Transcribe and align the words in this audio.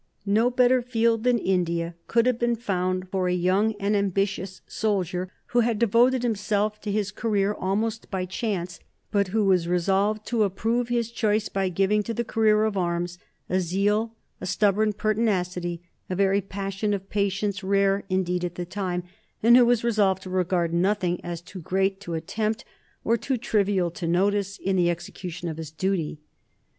No 0.25 0.49
better 0.49 0.81
field 0.81 1.23
than 1.25 1.37
India 1.37 1.93
could 2.07 2.25
have 2.25 2.39
been 2.39 2.55
found 2.55 3.07
for 3.09 3.27
a 3.27 3.33
young 3.35 3.75
and 3.79 3.95
ambitious 3.95 4.61
soldier 4.65 5.31
who 5.53 5.59
had 5.59 5.77
devoted 5.77 6.23
himself 6.23 6.81
to 6.81 6.91
his 6.91 7.11
career 7.11 7.53
almost 7.53 8.09
by 8.09 8.25
chance, 8.25 8.79
but 9.11 9.27
who 9.27 9.45
was 9.45 9.67
resolved 9.67 10.25
to 10.25 10.41
approve 10.41 10.87
his 10.89 11.11
choice 11.11 11.49
by 11.49 11.69
giving 11.69 12.01
to 12.01 12.15
the 12.15 12.23
career 12.23 12.63
of 12.63 12.75
arms 12.77 13.19
a 13.47 13.59
zeal, 13.59 14.15
a 14.41 14.47
stubborn 14.47 14.91
pertinacity, 14.91 15.83
a 16.09 16.15
very 16.15 16.41
passion 16.41 16.95
of 16.95 17.07
patience, 17.11 17.63
rare, 17.63 18.03
indeed, 18.09 18.43
at 18.43 18.55
the 18.55 18.65
time, 18.65 19.03
and 19.43 19.55
who 19.55 19.63
was 19.67 19.83
resolved 19.83 20.23
to 20.23 20.31
regard 20.31 20.73
nothing 20.73 21.23
as 21.23 21.41
too 21.41 21.59
great 21.61 21.99
to 22.01 22.15
attempt, 22.15 22.65
or 23.03 23.17
too 23.17 23.37
trivial 23.37 23.91
to 23.91 24.07
notice, 24.07 24.57
in 24.57 24.75
the 24.77 24.89
execution 24.89 25.47
of 25.47 25.57
his 25.57 25.69
duty. 25.69 26.17